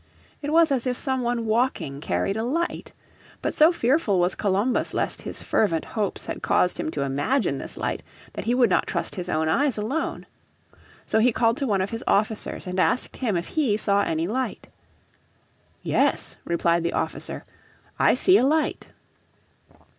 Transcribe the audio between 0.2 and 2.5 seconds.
It was as if some one walking carried a